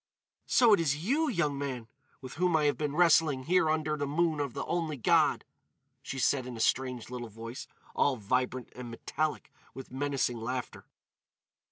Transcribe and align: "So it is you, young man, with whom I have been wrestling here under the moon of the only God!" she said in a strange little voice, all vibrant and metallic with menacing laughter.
"So 0.47 0.73
it 0.73 0.79
is 0.79 1.05
you, 1.05 1.29
young 1.29 1.59
man, 1.59 1.87
with 2.21 2.33
whom 2.33 2.55
I 2.55 2.63
have 2.63 2.75
been 2.75 2.95
wrestling 2.95 3.43
here 3.43 3.69
under 3.69 3.95
the 3.95 4.07
moon 4.07 4.39
of 4.39 4.55
the 4.55 4.65
only 4.65 4.97
God!" 4.97 5.45
she 6.01 6.17
said 6.17 6.47
in 6.47 6.57
a 6.57 6.59
strange 6.59 7.11
little 7.11 7.29
voice, 7.29 7.67
all 7.93 8.15
vibrant 8.15 8.71
and 8.75 8.89
metallic 8.89 9.51
with 9.75 9.91
menacing 9.91 10.37
laughter. 10.39 10.85